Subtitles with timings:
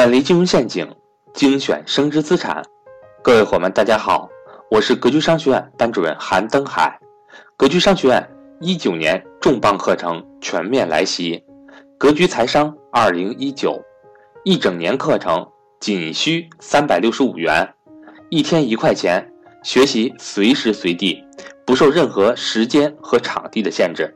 [0.00, 0.88] 远离金融陷阱，
[1.34, 2.62] 精选升值资产。
[3.22, 4.30] 各位伙伴，大家好，
[4.70, 6.98] 我是格局商学院班主任韩登海。
[7.54, 8.26] 格局商学院
[8.62, 11.44] 一九年重磅课程全面来袭，
[11.98, 13.78] 格局财商二零一九，
[14.42, 15.46] 一整年课程
[15.80, 17.68] 仅需三百六十五元，
[18.30, 19.30] 一天一块钱，
[19.62, 21.22] 学习随时随地，
[21.66, 24.10] 不受任何时间和场地的限制，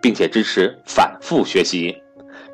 [0.00, 1.94] 并且支持反复学习，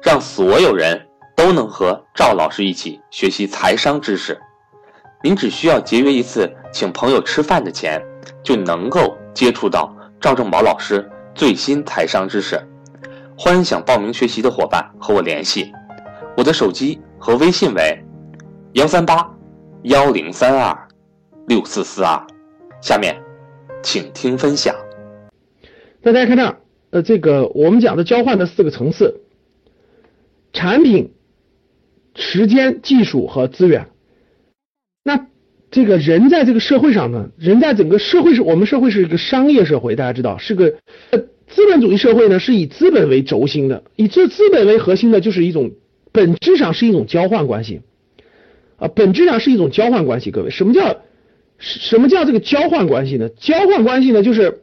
[0.02, 1.00] 让所有人。
[1.34, 4.38] 都能和赵老师一起学习财商知识，
[5.22, 8.00] 您只需要节约一次请朋友吃饭的钱，
[8.42, 12.60] 就能够接触到赵正宝老师最新财商知识。
[13.36, 15.72] 欢迎想报名学习的伙伴和我联系，
[16.36, 18.04] 我的手机和微信为
[18.74, 19.28] 幺三八
[19.84, 20.88] 幺零三二
[21.48, 22.24] 六四四二。
[22.80, 23.20] 下面，
[23.82, 24.74] 请听分享。
[26.02, 26.56] 大家看这儿，
[26.90, 29.22] 呃，这个我们讲的交换的四个层次，
[30.52, 31.14] 产品。
[32.14, 33.88] 时间、技术和资源，
[35.02, 35.26] 那
[35.70, 37.30] 这个人在这个社会上呢？
[37.38, 40.74] 人在整个社会是，我们社会是一个商业社会，大家知道是个
[41.48, 45.72] 资本主义社会呢，是以资本为轴心的，以这资本为核心的，就是一种
[46.12, 47.80] 本质上是一种交换关系
[48.76, 50.30] 啊，本质上是一种交换关系。
[50.30, 51.00] 各位，什么叫
[51.58, 53.30] 什么叫这个交换关系呢？
[53.30, 54.60] 交换关系呢，就是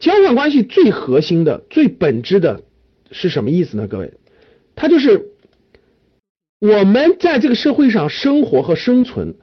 [0.00, 2.62] 交换关系最核心的、最本质的
[3.12, 3.86] 是什么意思呢？
[3.86, 4.14] 各位，
[4.74, 5.28] 它就是。
[6.60, 9.34] 我们在这个社会上生活和生存，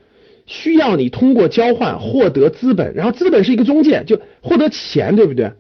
[0.45, 5.53] 需要你通过交换获得资本，然后资本是一个中介，就获得钱，对不对？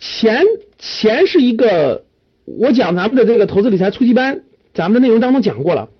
[0.00, 0.44] 钱
[0.78, 2.04] 钱是一个，
[2.44, 4.42] 我讲咱们的这个投资理财初级班，
[4.74, 5.90] 咱们的内容当中讲过了，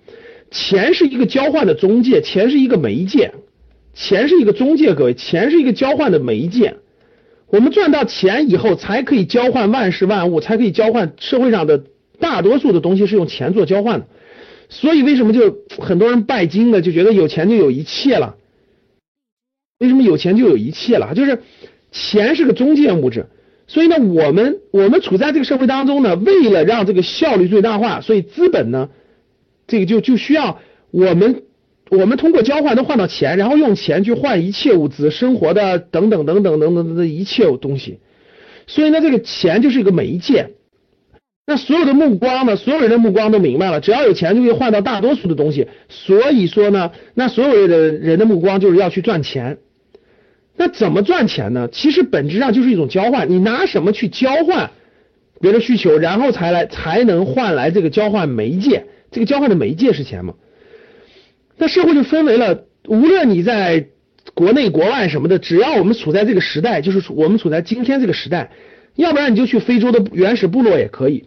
[0.51, 3.33] 钱是一个交换的中介，钱是一个媒介，
[3.93, 6.75] 钱是一个中介，各位，钱是一个交换的媒介。
[7.47, 11.81] 我们赚到钱以后，才可以交换万事万物，才可以交换社会上的
[12.19, 14.07] 大多数的东西是用钱做交换的。
[14.69, 16.81] 所以为什么就很多人拜金呢？
[16.81, 18.35] 就觉得有钱就有一切了。
[19.79, 21.13] 为什么有钱就有一切了？
[21.13, 21.43] 就是
[21.91, 23.27] 钱是个中介物质。
[23.67, 28.89] 所以呢，我们我们处在这个社会当中呢，为了让这个效率最大化，所以资本呢，
[29.67, 30.59] 这个就就需要
[30.91, 31.43] 我们
[31.89, 37.99] 我们通过交换能换到钱，然后用钱去换一切物资、生活的等等等等等等的一切东西。
[38.67, 40.51] 所以呢，这个钱就是一个媒介。
[41.47, 42.55] 那所有的目光呢？
[42.55, 45.67] 所有人的目光都明白了，只要有钱就可以换到大多数的东西。
[45.89, 49.59] 所以说呢，那所有的人的目光就是要去赚钱。
[50.57, 51.69] 那怎么赚钱呢？
[51.71, 53.29] 其实本质上就是一种交换。
[53.29, 54.71] 你拿什么去交换
[55.39, 58.85] 别的需求，然后才来才能换来这个交换媒介？
[59.11, 60.33] 这个交换的媒介是钱嘛？
[61.57, 63.87] 那社会就分为了，无论你在
[64.33, 68.49] 国内国外什么的，只要我们处在这个时代，就是我们处在今天这个时代，
[68.95, 71.25] 要不然你就去非洲的原始部落也可以。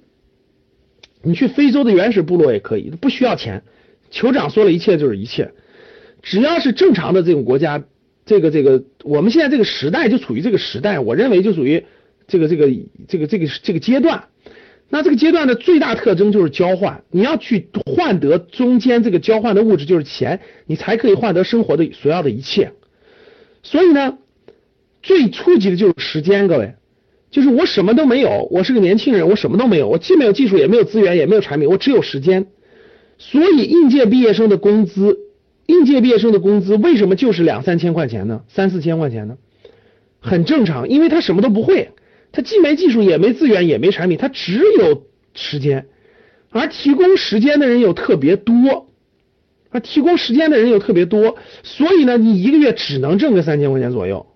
[1.23, 3.63] 你去非洲的原始部落也可以，不需要钱。
[4.11, 5.53] 酋长说了一切就是一切，
[6.23, 7.85] 只要是正常的这种国家，
[8.25, 11.85] 这个这个，我们现在这个时代就处于这个时代，我认为就属于
[12.27, 12.69] 这个这个
[13.09, 14.25] 这个这个这个阶段。
[14.91, 22.73] 那这个阶段的最大特征就是交换，你要去换得中间这个交换的物质就是钱，你才可以换得生活的所要的一切。
[23.63, 24.17] 所以呢，
[25.03, 26.73] 最初级的就是时间，各位。
[27.31, 32.47] 就是我什么都没有，我是个年轻人，我什么都没有，我既没有技术，也没有资源，也没有产品，我只有时间。
[33.19, 35.19] 所以应届毕业生的工资，
[35.67, 38.43] 应届毕业生的工资为什么就是两三千块钱呢？
[38.49, 39.37] 三四千块钱呢？
[40.21, 41.91] 很正常，因为他什么都不会，
[42.33, 45.03] 他既没技术，也没资源，也没产品，他只有
[45.35, 45.87] 时间。
[46.51, 48.89] 而提供时间的人又特别多，
[49.71, 54.27] 而提供时间的人又特别多，所以呢，你一个月只能挣个三千块钱左右，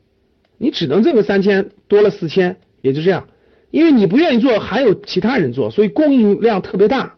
[0.59, 2.59] 你只能挣个三千，多了四千。
[2.83, 3.29] 也就这样，
[3.71, 7.15] 因为你不愿意做，还有其他人做，所以供应量特别大。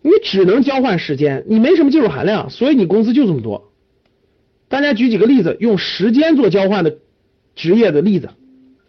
[0.00, 3.70] 你只能交换时间，你没什么技术含量，所以你工资就这么多。
[4.68, 6.98] 大家举几个例子，用时间做交换的
[7.54, 8.30] 职业的例子，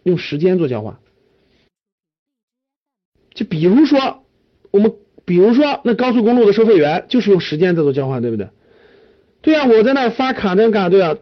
[0.02, 0.96] 用时间做交换。
[3.34, 4.24] 就比如说，
[4.70, 4.94] 我们
[5.24, 8.48] 比如说那高速公路的收费员就是用时间在做交换，对不对？
[9.42, 11.16] 对啊，我在那发卡那卡，对啊，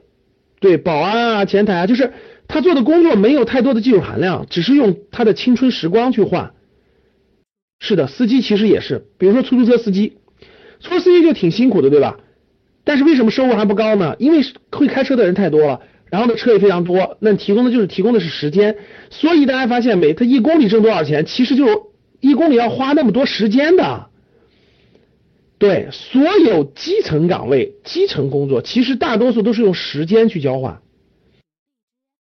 [0.61, 2.13] 对，保安啊，前台啊，就是。
[2.53, 6.53] 他做的工作没有太多的技术含量，只是用他的青春时光去换。
[7.81, 10.19] 是的，司机其实也是，比如说出租车司机，
[10.79, 12.19] 出租车司机就挺辛苦的，对吧？
[12.85, 14.17] 但是为什么收入还不高呢？
[14.19, 18.77] 因为会开车的人太多了，然后呢车也非常多，那提供的就是提供的是时间。
[19.09, 20.13] 所以大家发现没？
[20.13, 21.25] 他一公里挣多少钱？
[21.25, 24.09] 其实就一公里要花那么多时间的。
[25.57, 30.83] 对，所有基层岗位、基层工作，其实大多数都是用时间去交换。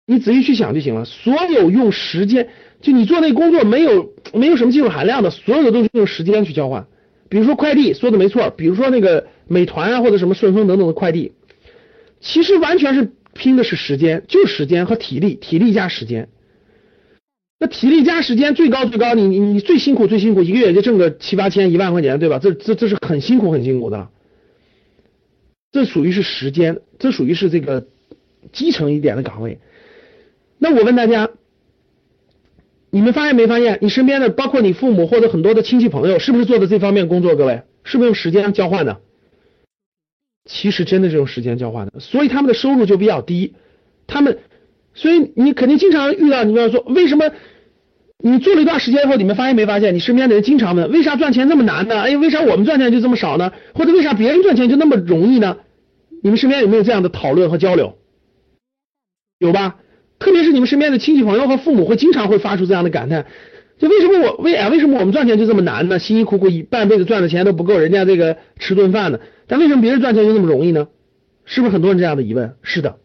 [0.09, 1.05] 你仔细去想就行了。
[1.05, 2.49] 所有用时间，
[2.81, 6.87] 就你做那工作没有没有什么技术含量的，所有的都是用时间去交换。
[7.29, 11.33] 比如说快递说的没错，比如说那个美团啊或者什么顺丰等等的快递，
[12.19, 16.27] 其实完全是拼的是时间，就时间和体力，体力加时间。
[17.59, 22.39] 那体力加时间最高最高，你你你最辛苦最辛苦，一个月就挣个七八千一万块钱，对吧？
[22.39, 24.09] 这这这是很辛苦很辛苦的。
[25.71, 27.85] 这属于是时间，这属于是这个
[28.51, 29.59] 基层一点的岗位。
[30.59, 31.29] 那我问大家，
[32.91, 37.35] 你们发现没发现，你身边的包括你父母或者很多的亲戚朋友，是不是做的这方面工作？
[37.35, 38.99] 各位，是不是用时间交换的？
[40.45, 43.55] 其实真的是用时间交换的，所以他们的收入就比较低。
[44.05, 44.37] 他们。
[44.95, 47.31] 所以你肯定经常遇到，你比方说，为什么
[48.17, 52.01] 你做了一段时间以后，你们发现没发现，你身边的人经常问，为啥赚钱这么难呢？
[52.01, 53.53] 哎，为啥我们赚钱就这么少呢？
[53.75, 55.57] 或者为啥别人赚钱就那么容易呢？
[56.21, 57.97] 你们身边有没有这样的讨论和交流？
[59.37, 59.77] 有吧？
[60.19, 63.25] 特别是你们身边的亲戚朋友和父母会经常会发出这样的感叹，
[63.77, 65.97] 就为什么我为啊为什么我们赚钱就这么难呢？
[65.97, 69.19] 辛辛苦苦一半辈子赚的钱都不够人家这个吃顿饭呢？
[69.47, 70.89] 但为什么别人赚钱就那么容易呢？
[71.45, 72.55] 是不是很多人这样的疑问？
[72.61, 72.99] 是的。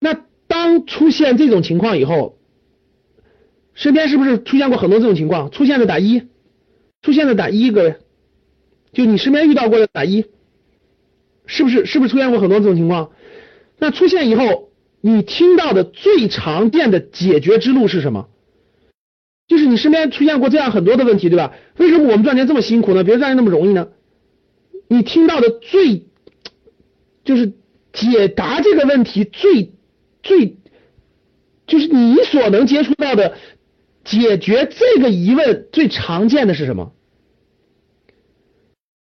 [0.00, 0.22] 那。
[0.48, 2.36] 当出现这种情况以后，
[3.72, 5.50] 身边是不是出现过很多这种情况？
[5.50, 6.24] 出现的打一，
[7.00, 7.96] 出现的打一，各位，
[8.92, 10.26] 就你身边遇到过的打一，
[11.46, 11.86] 是不是？
[11.86, 13.12] 是不是出现过很多这种情况？
[13.78, 14.68] 那出现以后，
[15.02, 18.28] 你听到的最常见的解决之路是什么？
[19.48, 21.52] 就是你身边出现过这样很多的问题，对吧？
[21.76, 23.04] 为什么我们赚钱这么辛苦呢？
[23.04, 23.88] 别人赚钱那么容易呢？
[24.88, 26.06] 你听到的最
[27.24, 27.52] 就是
[27.92, 29.72] 解答这个问题最。
[30.22, 30.54] 最
[31.66, 33.36] 就是你所能接触到的
[34.04, 36.92] 解决这个疑问最常见的是什么？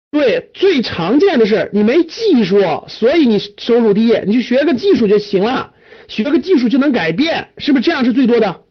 [0.10, 5.75] 对，最常见的是你没技术，所以你收入低，你去学个技术就行了，
[6.08, 8.62] 学个技术就能改变，是不是这样是最多的？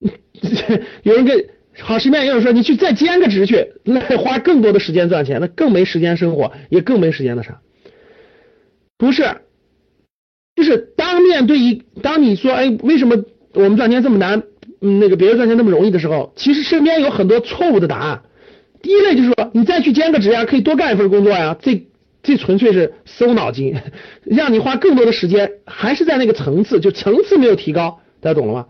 [1.02, 1.44] 有人跟
[1.78, 7.60] 好身边有人说你去再兼个职去，那花更多的时间赚钱，那更没时间生活，也更没时间那啥？
[8.96, 9.24] 不是。
[10.56, 14.42] 就是当面对一，当你说，哎，为什么我们赚钱这么难？
[14.82, 18.22] 嗯，那个别人赚钱那么容易的时候，其实身边有很多错误的答案。
[18.82, 21.86] 第一类就是说，你再去兼个职呀，可以多干一份工作呀，这
[22.22, 23.76] 这纯粹是搜脑筋，
[24.24, 28.66] 让你花更多的时间，还是在那个层次，就层次没有提高，大家懂了吗？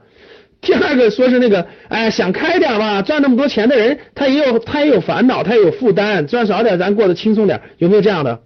[0.61, 8.43] 第二个说是那个，哎，想开点吧，赚那么多钱的人，他也有他也有烦恼，他也有负担，赚少点咱过得轻松点，有没有这样的？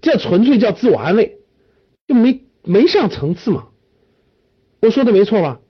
[0.00, 1.36] 这纯粹叫自我安慰，
[2.08, 2.42] 就没。
[2.68, 3.68] 没上层次嘛？
[4.80, 5.60] 我说的没错吧？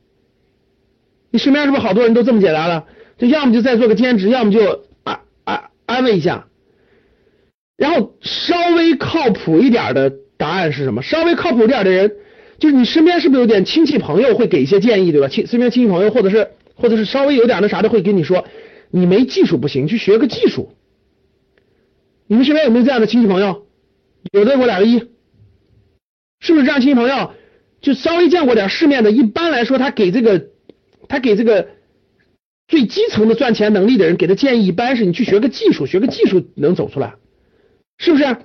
[1.30, 2.84] 你身边是不是好多人都这么解答的？
[3.18, 6.46] 就要么就再做个兼职，要么就安安安慰一下。
[7.76, 11.02] 然后稍微靠谱一点的答案是什么？
[11.02, 12.16] 稍微靠谱点的人，
[12.58, 15.28] 就是你身边是不是有点亲戚朋友会给一些建议，对吧？
[15.28, 18.46] 亲身边亲戚朋友或者是或者是稍微有点那啥的，会跟你说，
[18.90, 20.72] 你没技术不行，去学个技术。
[22.26, 23.66] 你们身边有没有这样的亲戚朋友？
[24.32, 25.02] 有的给我打个一。
[26.40, 27.32] 是不是这样，亲戚朋友
[27.80, 29.10] 就稍微见过点世面的？
[29.10, 30.46] 一般来说，他给这个，
[31.08, 31.68] 他给这个
[32.68, 37.14] 最基层的赚钱能力的人给的建议，一般是你去学个技术，学个技术能走出来，
[37.98, 38.36] 是不是？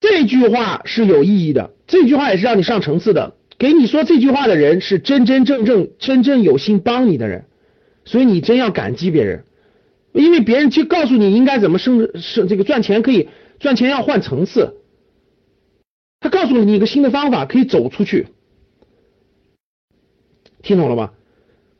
[0.00, 3.34] 这句话是有意义的，这句话也是让你上层次的。
[3.58, 7.46] 给你说这句话的人是真真正正、真正有心帮你的人，
[8.04, 9.44] 所以你真要感激别人，
[10.12, 14.74] 因为别人去告诉你应该怎么生生这个赚钱，可以赚钱要换层次。
[16.20, 18.26] 他告诉你一个新的方法，可以走出去，
[20.62, 21.14] 听懂了吧？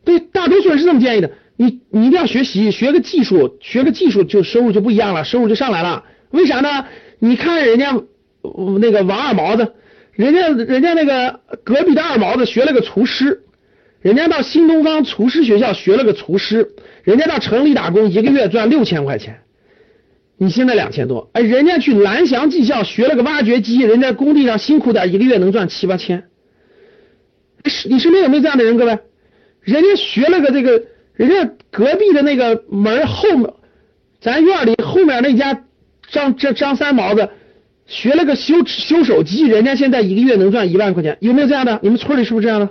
[0.04, 1.32] 对，大多数人是这么建议的。
[1.56, 6.04] 你你一定要学习，学个技术，学个技术就收入就不一样了，收入就上来了。
[6.30, 6.86] 为啥呢？
[7.18, 7.98] 你看人家
[8.78, 9.72] 那个王二毛子，
[10.12, 13.42] 人家人家那个隔壁的二毛子学了个厨师，
[14.00, 19.40] 人家到新东方厨师学校学了个厨师，人家到城里打工，一个月赚六千块钱。
[20.36, 26.24] 你现在两千多，哎，人家去蓝翔技校学了个挖掘机，人家工地上辛苦点，一个月能赚七八千。
[27.64, 28.98] 是，你身边有没有这样的人，各位？
[29.62, 30.82] 人家学了个这个，
[31.14, 33.50] 人家隔壁的那个门后面，
[34.20, 35.64] 咱院里后面那家
[36.16, 37.28] 张张张三毛子
[37.86, 41.78] 学了个修修手机，人家现在一个月能赚一万块钱，有没有这样的？
[41.82, 42.70] 你们村里是不是这样的？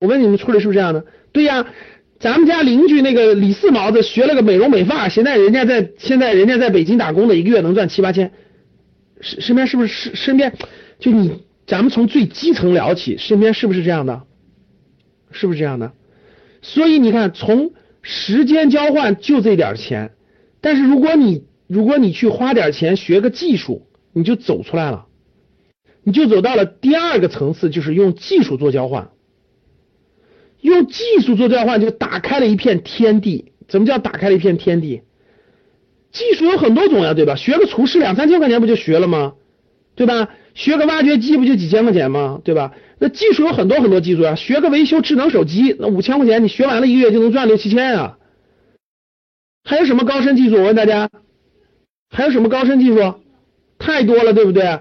[0.00, 1.04] 我问你们村里是不是这样的？
[1.32, 1.66] 对呀。
[2.20, 8.32] 咱们家邻居那个李四毛子学了个美容美发，现在人家在现在人家在北京打工的，一个月能赚七八千。
[9.20, 10.54] 身身边是不是身身边
[10.98, 11.44] 就你？
[11.66, 14.22] 咱们从最基层聊起，身边是不是这样的？
[15.32, 15.92] 是不是这样的？
[16.62, 20.12] 所以你看，从时间交换就这点钱，
[20.62, 25.06] 但是如果你如果你去花点钱学个技术，你就走出来了，
[26.02, 29.10] 你就走到了第二个层次，就是用技术做交换。
[30.60, 33.52] 用技术做交换，就打开了一片天地。
[33.68, 35.02] 怎么叫打开了一片天地？
[36.12, 37.34] 技术有很多种呀，对吧？
[37.34, 39.34] 学个厨师两三千块钱不就学了吗？
[39.94, 40.30] 对吧？
[40.54, 42.40] 学个挖掘机不就几千块钱吗？
[42.44, 42.72] 对吧？
[42.98, 48.18] 那技术有很多很多技术啊，学个维修智能手机，那五千块钱你学完了一个月就能赚六七千啊。
[49.64, 50.56] 还有什么高深技术？
[50.56, 51.10] 我问大家，
[52.14, 53.14] 还有什么高深技术？
[53.78, 54.80] 太多了，对不对？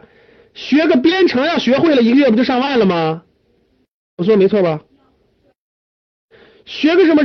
[0.53, 3.23] 学个编程要学会了一个月不就上万了吗？
[4.17, 4.81] 我说没错吧？
[6.65, 7.23] 学个什么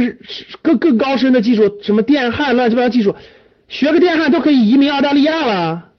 [0.62, 3.14] 更更高深的技术，什么电焊乱七八糟技术，
[3.68, 5.90] 学个电焊都可以移民澳大利亚了。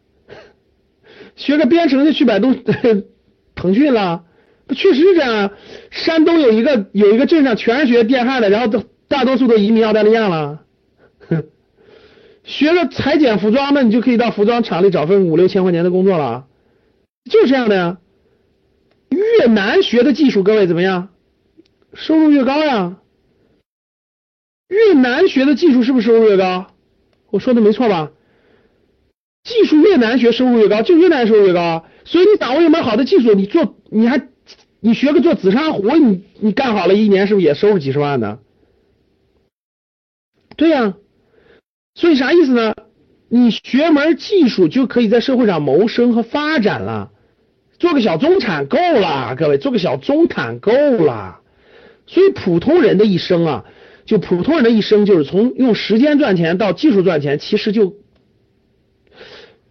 [1.35, 2.53] 学个编程就去百度、
[3.55, 4.23] 腾讯了，
[4.65, 5.51] 不确实是这样。
[5.91, 10.63] 山东有一个有一个镇上全是学电焊的，然后都大多数都移民澳大利亚了。
[12.50, 16.48] 学个裁剪服装那，你就可以到服装厂里找份五六千块钱的工作了，
[17.29, 18.00] 就是这样的呀。
[19.10, 21.10] 越难学的技术，各位怎么样？
[21.94, 22.98] 收入越高呀。
[24.68, 26.74] 越难学的技术是不是收入越高？
[27.29, 28.12] 我说的没错吧？
[29.44, 31.86] 技术越难学，收入越高，就越难收入越高。
[32.03, 34.27] 所以你掌握一门好的技术，你做你还
[34.79, 38.39] 你学个做紫砂壶，你你干好了一年是不是也收入几十万呢？
[40.58, 40.96] 对呀。
[42.00, 42.74] 所以啥意思呢？
[43.27, 47.12] 你学门技术就可以在社会上谋生和发展了，
[47.77, 51.41] 做个小中产够了，各位做个小中产够了。
[52.08, 53.65] 所以普通人的一生啊。
[54.06, 57.94] 就普通人的一生，就是从用时间赚钱到技术赚钱，其实就，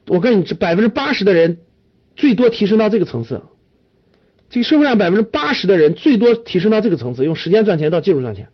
[0.06, 1.58] 我跟你这百分之八十的人，
[2.14, 3.42] 最多提升到这个层次。
[4.48, 8.48] 这个社会上百分之八十的人，最多提升到这个层次，用时间赚钱到技术赚钱。